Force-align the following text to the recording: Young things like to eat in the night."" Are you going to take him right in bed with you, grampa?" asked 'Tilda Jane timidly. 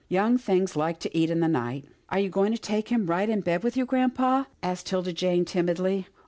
Young 0.09 0.39
things 0.39 0.75
like 0.75 0.97
to 1.01 1.15
eat 1.15 1.29
in 1.29 1.41
the 1.41 1.47
night."" 1.47 1.85
Are 2.09 2.17
you 2.19 2.27
going 2.31 2.51
to 2.53 2.57
take 2.57 2.89
him 2.89 3.05
right 3.05 3.29
in 3.29 3.41
bed 3.41 3.61
with 3.61 3.77
you, 3.77 3.85
grampa?" 3.85 4.47
asked 4.63 4.87
'Tilda 4.87 5.13
Jane 5.13 5.45
timidly. 5.45 6.07